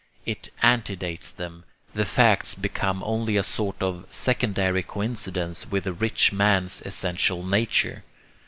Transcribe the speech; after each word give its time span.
It 0.25 0.49
antedates 0.63 1.31
them; 1.31 1.63
the 1.93 2.05
facts 2.05 2.55
become 2.55 3.03
only 3.05 3.37
a 3.37 3.43
sort 3.43 3.83
of 3.83 4.07
secondary 4.11 4.81
coincidence 4.81 5.67
with 5.69 5.83
the 5.83 5.93
rich 5.93 6.33
man's 6.33 6.81
essential 6.81 7.45
nature. 7.45 8.03